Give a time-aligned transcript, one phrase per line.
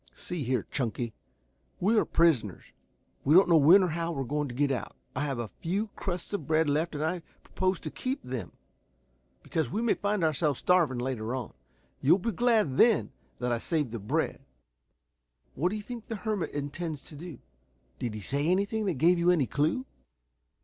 [0.15, 1.13] "See here, Chunky.
[1.79, 2.63] We are prisoners.
[3.23, 4.95] We don't know when or how we are going to get out.
[5.15, 8.53] I have a few crusts of bread left and I propose to keep them,
[9.43, 11.53] because we may find ourselves starving later on.
[12.01, 14.41] You'll be glad then that I saved the bread.
[15.53, 17.37] What do you think the hermit intends to do?
[17.99, 19.85] Did he say anything that gave you any clue?"